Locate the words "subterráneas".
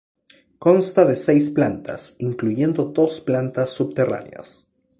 3.69-4.67